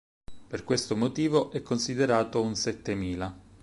Per 0.47 0.63
questo 0.63 0.95
motivo, 0.95 1.51
è 1.51 1.61
considerato 1.61 2.41
un 2.41 2.55
settemila. 2.55 3.37